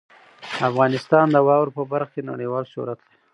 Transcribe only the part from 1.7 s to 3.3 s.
په برخه کې نړیوال شهرت لري.